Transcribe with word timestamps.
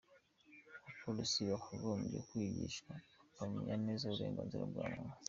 Abapolisi 0.83 1.39
bakagombye 1.51 2.17
kwigishwa, 2.27 2.91
bakamenya 3.23 3.73
neza 3.85 4.03
uburenganzira 4.05 4.63
bwa 4.71 4.85
muntu. 4.93 5.15